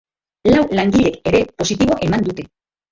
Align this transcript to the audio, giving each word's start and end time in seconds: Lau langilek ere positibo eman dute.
Lau 0.53 0.63
langilek 0.79 1.21
ere 1.33 1.45
positibo 1.61 2.03
eman 2.09 2.29
dute. 2.31 2.51